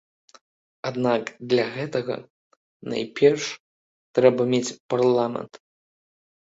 Аднак 0.89 1.23
для 1.51 1.65
гэтага, 1.75 2.17
найперш, 2.95 3.45
трэба 4.17 4.51
мець 4.57 4.67
парламент. 4.89 5.53